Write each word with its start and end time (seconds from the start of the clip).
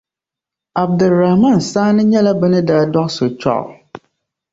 Abdul 0.83 1.11
Rahaman 1.19 1.57
Saani 1.71 2.01
nyɛla 2.09 2.31
bɛ 2.39 2.47
ni 2.51 2.59
daa 2.67 2.83
dɔɣi 2.93 3.09
so 3.15 3.25
Choggu 3.41 3.73